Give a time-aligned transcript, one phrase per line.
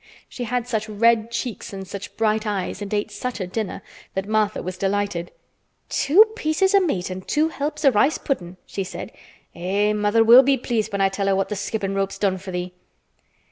[0.27, 3.83] She had such red cheeks and such bright eyes and ate such a dinner
[4.15, 5.29] that Martha was delighted.
[5.89, 9.11] "Two pieces o' meat an' two helps o' rice puddin'!" she said.
[9.53, 9.93] "Eh!
[9.93, 12.73] mother will be pleased when I tell her what th' skippin' rope's done for thee."